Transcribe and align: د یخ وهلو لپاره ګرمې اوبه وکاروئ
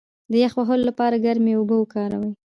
د 0.31 0.33
یخ 0.43 0.53
وهلو 0.59 0.83
لپاره 0.89 1.21
ګرمې 1.25 1.53
اوبه 1.55 1.75
وکاروئ 1.79 2.31